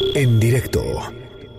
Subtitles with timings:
[0.00, 0.82] En directo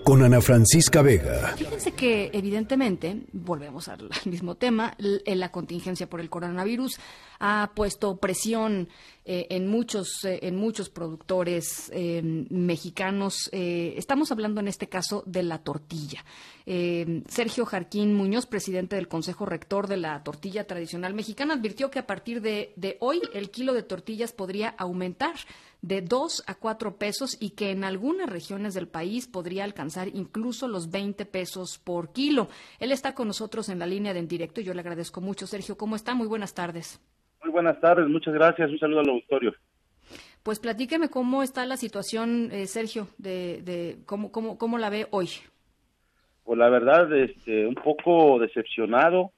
[0.02, 1.54] con Ana Francisca Vega.
[1.56, 6.98] Fíjense que evidentemente, volvemos al, mismo tema, la contingencia por el coronavirus
[7.38, 8.88] ha puesto presión
[9.24, 13.48] eh, en muchos eh, en muchos productores eh, mexicanos.
[13.52, 16.24] estamos hablando en este caso de la tortilla.
[16.66, 22.06] Sergio Jarquín Muñoz, presidente del Consejo Rector de la Tortilla Tradicional Mexicana, advirtió que a
[22.06, 25.34] partir de hoy el kilo de tortillas podría aumentar
[25.82, 30.68] de 2 a 4 pesos y que en algunas regiones del país podría alcanzar incluso
[30.68, 32.48] los 20 pesos por kilo.
[32.78, 35.46] Él está con nosotros en la línea de en directo y yo le agradezco mucho.
[35.46, 36.14] Sergio, ¿cómo está?
[36.14, 37.00] Muy buenas tardes.
[37.42, 38.70] Muy buenas tardes, muchas gracias.
[38.70, 39.54] Un saludo al auditorio.
[40.42, 45.06] Pues platíqueme cómo está la situación, eh, Sergio, de, de cómo, cómo, cómo la ve
[45.10, 45.28] hoy.
[46.44, 49.32] Pues la verdad, este, un poco decepcionado.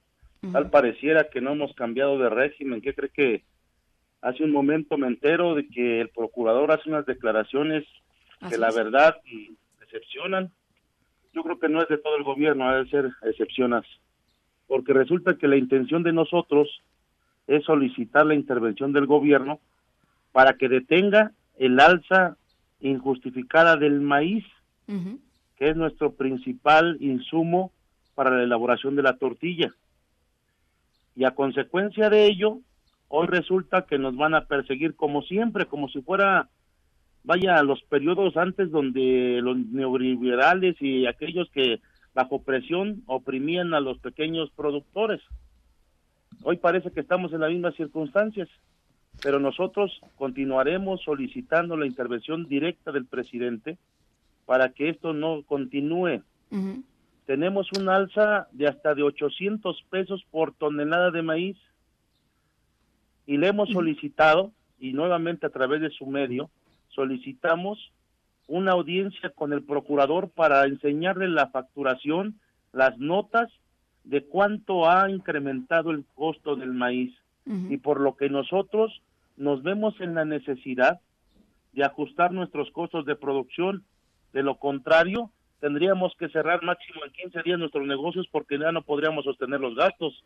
[0.53, 2.81] Tal pareciera que no hemos cambiado de régimen.
[2.81, 3.45] ¿Qué cree que
[4.23, 7.85] hace un momento me entero de que el procurador hace unas declaraciones
[8.49, 9.17] que la verdad
[9.81, 10.51] decepcionan.
[11.35, 13.85] Yo creo que no es de todo el gobierno, ha de ser excepciones,
[14.67, 16.69] porque resulta que la intención de nosotros
[17.47, 19.61] es solicitar la intervención del gobierno
[20.31, 22.37] para que detenga el alza
[22.81, 24.45] injustificada del maíz,
[25.57, 27.73] que es nuestro principal insumo
[28.15, 29.73] para la elaboración de la tortilla.
[31.17, 32.59] Y a consecuencia de ello,
[33.15, 36.49] hoy resulta que nos van a perseguir como siempre, como si fuera,
[37.25, 41.81] vaya, los periodos antes donde los neoliberales y aquellos que
[42.15, 45.21] bajo presión oprimían a los pequeños productores.
[46.43, 48.49] Hoy parece que estamos en las mismas circunstancias,
[49.23, 53.77] pero nosotros continuaremos solicitando la intervención directa del presidente
[54.47, 56.23] para que esto no continúe.
[57.27, 61.59] Tenemos un alza de hasta de 800 pesos por tonelada de maíz
[63.27, 66.51] y le hemos solicitado, y nuevamente a través de su medio,
[66.89, 67.93] solicitamos
[68.49, 72.39] una audiencia con el procurador para enseñarle la facturación,
[72.73, 73.51] las notas
[74.05, 79.03] de cuánto ha incrementado el costo del maíz y por lo que nosotros
[79.37, 81.01] nos vemos en la necesidad
[81.73, 83.85] de ajustar nuestros costos de producción.
[84.33, 85.31] De lo contrario,
[85.61, 89.75] tendríamos que cerrar máximo en 15 días nuestros negocios porque ya no podríamos sostener los
[89.75, 90.23] gastos.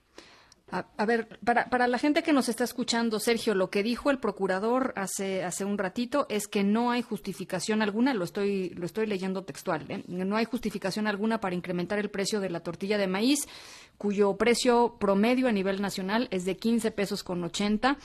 [0.69, 4.19] A, ver, para, para, la gente que nos está escuchando, Sergio, lo que dijo el
[4.19, 9.07] procurador hace, hace un ratito es que no hay justificación alguna, lo estoy, lo estoy
[9.07, 10.03] leyendo textual, ¿eh?
[10.09, 13.47] no hay justificación alguna para incrementar el precio de la tortilla de maíz,
[13.97, 17.97] cuyo precio promedio a nivel nacional es de 15 pesos con 80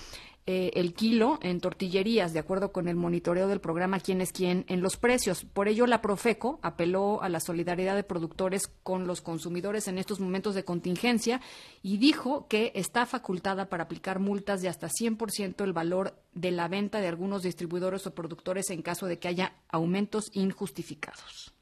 [0.47, 4.65] eh, el kilo en tortillerías, de acuerdo con el monitoreo del programa Quién es quién
[4.67, 5.45] en los precios.
[5.45, 10.19] Por ello, la Profeco apeló a la solidaridad de productores con los consumidores en estos
[10.19, 11.41] momentos de contingencia
[11.83, 16.67] y dijo que está facultada para aplicar multas de hasta 100% el valor de la
[16.67, 21.53] venta de algunos distribuidores o productores en caso de que haya aumentos injustificados.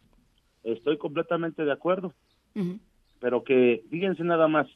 [0.63, 2.13] Estoy completamente de acuerdo,
[3.19, 4.67] pero que fíjense nada más,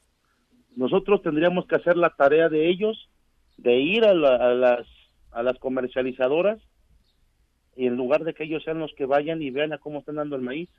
[0.76, 3.10] nosotros tendríamos que hacer la tarea de ellos
[3.64, 4.86] de ir a, las,
[5.32, 6.60] a las comercializadoras
[7.76, 10.16] y en lugar de que ellos sean los que vayan y vean a cómo están
[10.16, 10.70] dando el maíz.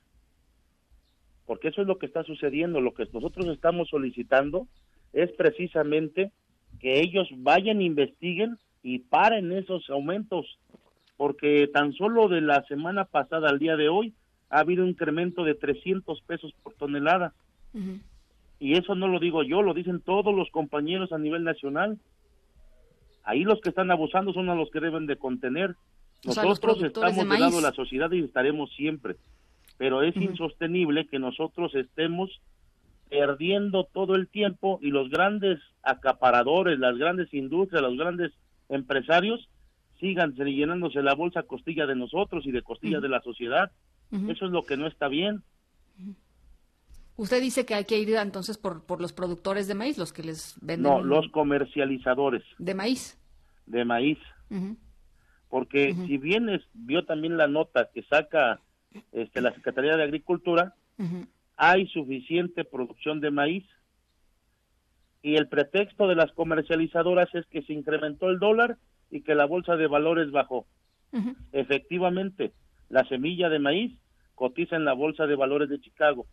[1.47, 2.81] Porque eso es lo que está sucediendo.
[2.81, 4.69] Lo que nosotros estamos solicitando
[5.13, 6.31] es precisamente
[6.79, 10.59] que ellos vayan, investiguen y paren esos aumentos.
[11.17, 14.13] Porque tan solo de la semana pasada al día de hoy
[14.51, 17.33] ha habido un incremento de 300 pesos por tonelada.
[18.61, 21.99] Y eso no lo digo yo, lo dicen todos los compañeros a nivel nacional.
[23.25, 25.75] Ahí los que están abusando son a los que deben de contener.
[26.25, 29.17] Nosotros estamos de, lado de la sociedad y estaremos siempre,
[29.77, 32.41] pero es insostenible que nosotros estemos
[33.09, 38.33] perdiendo todo el tiempo y los grandes acaparadores, las grandes industrias, los grandes
[38.69, 39.49] empresarios
[40.01, 43.71] sigan llenándose la bolsa costilla de nosotros y de costilla de la sociedad.
[44.29, 45.43] Eso es lo que no está bien.
[47.17, 50.23] Usted dice que hay que ir entonces por, por los productores de maíz, los que
[50.23, 50.91] les venden.
[50.91, 52.43] No, los comercializadores.
[52.59, 53.19] ¿De maíz?
[53.67, 54.19] De maíz.
[55.49, 58.61] Porque si bien vio también la nota que saca
[59.13, 60.75] este, la Secretaría de Agricultura,
[61.57, 63.65] hay suficiente producción de maíz.
[65.23, 68.77] Y el pretexto de las comercializadoras es que se incrementó el dólar
[69.11, 70.67] y que la bolsa de valores bajó.
[71.53, 72.53] Efectivamente,
[72.89, 73.93] la semilla de maíz
[74.35, 76.27] cotiza en la bolsa de valores de Chicago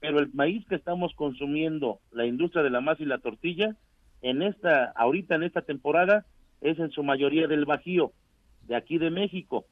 [0.00, 3.76] pero el maíz que estamos consumiendo, la industria de la masa y la tortilla,
[4.22, 6.26] en esta, ahorita en esta temporada,
[6.60, 8.12] es en su mayoría del Bajío,
[8.66, 9.66] de aquí de México.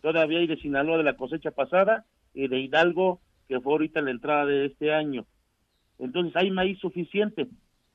[0.00, 2.04] Todavía hay de Sinaloa de la cosecha pasada
[2.34, 5.26] y de Hidalgo, que fue ahorita la entrada de este año.
[5.98, 7.46] Entonces hay maíz suficiente.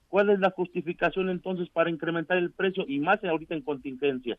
[0.07, 4.37] ¿Cuál es la justificación entonces para incrementar el precio y más ahorita en contingencia?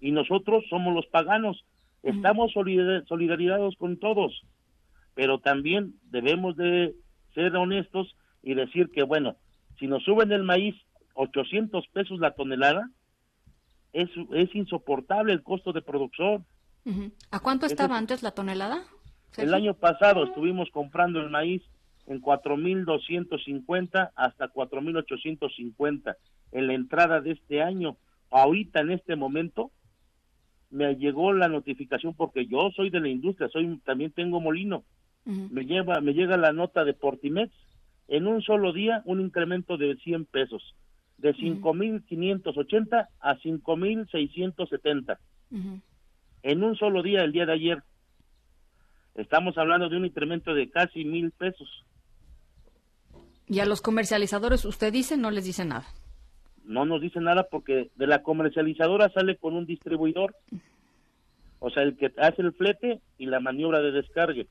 [0.00, 1.64] Y nosotros somos los paganos.
[2.02, 4.42] Estamos solidarizados con todos,
[5.18, 6.94] pero también debemos de
[7.34, 9.34] ser honestos y decir que, bueno,
[9.76, 10.76] si nos suben el maíz
[11.14, 12.88] 800 pesos la tonelada,
[13.92, 16.46] es, es insoportable el costo de producción.
[17.32, 18.84] ¿A cuánto estaba antes la tonelada?
[19.36, 21.64] El año pasado estuvimos comprando el maíz
[22.06, 26.16] en 4.250 hasta 4.850
[26.52, 27.96] en la entrada de este año.
[28.30, 29.72] Ahorita, en este momento,
[30.70, 34.84] me llegó la notificación porque yo soy de la industria, soy también tengo molino.
[35.24, 37.52] Me lleva me llega la nota de Portimex
[38.08, 40.74] en un solo día un incremento de 100 pesos,
[41.18, 45.18] de 5.580 a 5.670.
[46.42, 47.82] En un solo día, el día de ayer.
[49.14, 51.68] Estamos hablando de un incremento de casi mil pesos.
[53.48, 55.86] ¿Y a los comercializadores usted dice no les dice nada?
[56.64, 60.36] No nos dice nada porque de la comercializadora sale con un distribuidor.
[61.58, 64.46] O sea, el que hace el flete y la maniobra de descargue.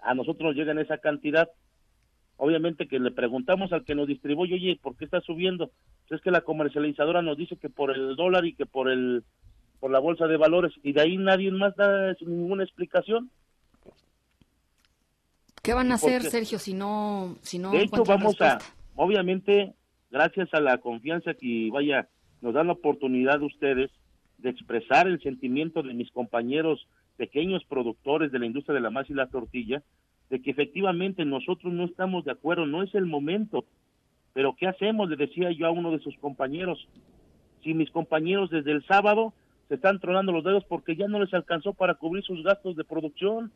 [0.00, 1.48] A nosotros nos llegan esa cantidad
[2.38, 5.70] obviamente que le preguntamos al que nos distribuye, oye, ¿por qué está subiendo?
[6.08, 9.24] Pues es que la comercializadora nos dice que por el dólar y que por el
[9.80, 13.30] por la bolsa de valores y de ahí nadie más da ninguna explicación.
[15.62, 18.58] ¿Qué van a hacer, Sergio, si no si no De hecho, vamos a
[18.96, 19.74] obviamente
[20.10, 22.08] gracias a la confianza que vaya
[22.40, 23.90] nos dan la oportunidad de ustedes
[24.38, 26.86] de expresar el sentimiento de mis compañeros
[27.18, 29.82] pequeños productores de la industria de la masa y la tortilla,
[30.30, 33.66] de que efectivamente nosotros no estamos de acuerdo, no es el momento.
[34.32, 35.10] Pero ¿qué hacemos?
[35.10, 36.88] Le decía yo a uno de sus compañeros.
[37.62, 39.34] Si mis compañeros desde el sábado
[39.68, 42.84] se están tronando los dedos porque ya no les alcanzó para cubrir sus gastos de
[42.84, 43.52] producción.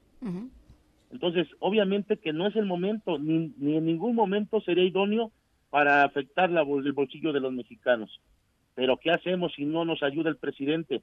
[1.11, 5.31] Entonces, obviamente que no es el momento, ni, ni en ningún momento sería idóneo
[5.71, 8.21] para afectar la, el bolsillo de los mexicanos.
[8.75, 11.03] Pero ¿qué hacemos si no nos ayuda el presidente?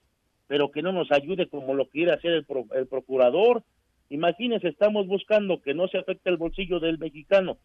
[0.50, 3.64] Pero que no nos ayude como lo quiere hacer el, el procurador,
[4.10, 7.58] Imagínense, estamos buscando que no se afecte el bolsillo del mexicano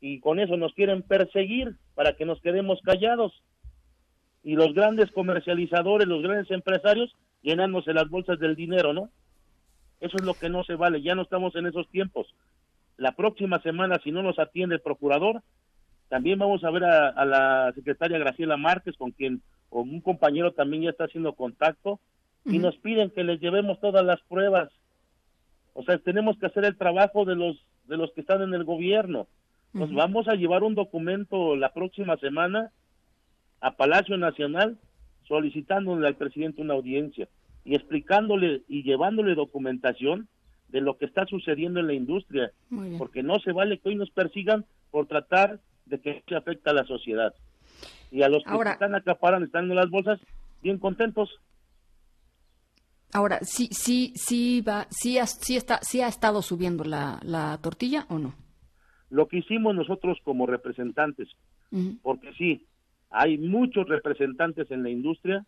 [0.00, 3.42] y con eso nos quieren perseguir para que nos quedemos callados.
[4.42, 9.10] Y los grandes comercializadores, los grandes empresarios, llenándose las bolsas del dinero, ¿no?
[10.00, 12.34] Eso es lo que no se vale, ya no estamos en esos tiempos.
[12.96, 15.42] La próxima semana, si no nos atiende el procurador,
[16.08, 20.82] también vamos a ver a, la secretaria Graciela Márquez, con quien con un compañero también
[20.82, 22.00] ya está haciendo contacto,
[22.44, 24.70] y nos piden que les llevemos todas las pruebas
[25.74, 27.56] o sea, tenemos que hacer el trabajo de los
[27.86, 29.26] de los que están en el gobierno.
[29.72, 32.70] Nos vamos a llevar un documento la próxima semana
[33.60, 34.78] a Palacio Nacional
[35.26, 37.28] solicitándole al presidente una audiencia
[37.64, 40.28] y explicándole y llevándole documentación
[40.68, 42.52] de lo que está sucediendo en la industria,
[42.98, 46.74] porque no se vale que hoy nos persigan por tratar de que se afecta a
[46.74, 47.34] la sociedad.
[48.10, 50.20] Y a los que están acaparan, están en las bolsas,
[50.62, 51.30] bien contentos.
[53.12, 57.58] Ahora, sí, sí, sí va, sí, ha, sí está, sí ha estado subiendo la, la
[57.62, 58.34] tortilla o no.
[59.10, 61.28] Lo que hicimos nosotros como representantes,
[62.02, 62.66] porque sí,
[63.10, 65.44] hay muchos representantes en la industria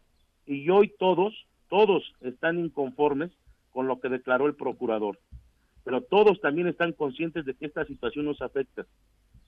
[0.46, 1.34] y hoy todos,
[1.70, 3.30] todos están inconformes
[3.70, 5.18] con lo que declaró el procurador,
[5.82, 8.84] pero todos también están conscientes de que esta situación nos afecta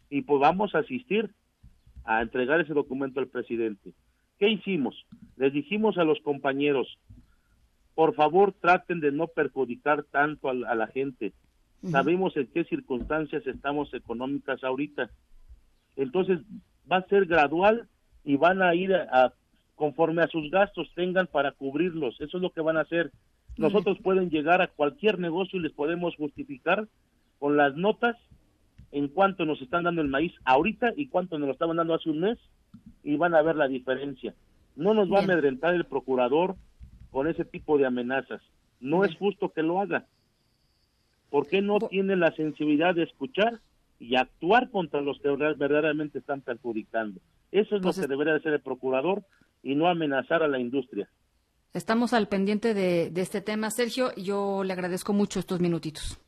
[0.09, 1.31] y podamos pues asistir
[2.05, 3.93] a entregar ese documento al presidente.
[4.39, 5.07] ¿Qué hicimos?
[5.37, 6.99] Les dijimos a los compañeros,
[7.97, 11.33] por favor traten de no perjudicar tanto a, la gente.
[11.91, 15.09] Sabemos en qué circunstancias estamos económicas ahorita.
[15.97, 16.41] Entonces
[16.91, 17.89] va a ser gradual
[18.23, 19.33] y van a ir a,
[19.77, 22.21] conforme a sus gastos tengan para cubrirlos.
[22.21, 23.13] Eso es lo que van a hacer.
[23.57, 26.89] Nosotros pueden llegar a cualquier negocio y les podemos justificar
[27.39, 28.17] con las notas
[28.93, 32.11] en cuánto nos están dando el maíz ahorita y cuánto nos lo estaban dando hace
[32.11, 32.39] un mes
[33.03, 34.35] y van a ver la diferencia.
[34.75, 36.57] No nos va a amedrentar el procurador,
[37.17, 38.43] con ese tipo de amenazas.
[38.79, 40.05] No es justo que lo haga.
[41.31, 43.59] ¿Por qué no tiene la sensibilidad de escuchar
[43.99, 47.19] y actuar contra los que verdaderamente están perjudicando?
[47.53, 49.23] Eso es lo que debería hacer el procurador
[49.63, 51.09] y no amenazar a la industria.
[51.73, 56.21] Estamos al pendiente de, de este tema, Sergio, y yo le agradezco mucho estos minutitos.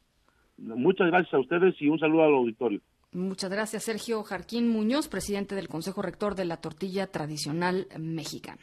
[0.57, 2.81] Muchas gracias a ustedes y un saludo al auditorio.
[3.13, 8.63] Muchas gracias, Sergio Jarquín Muñoz, presidente del Consejo Rector de la Tortilla Tradicional Mexicana.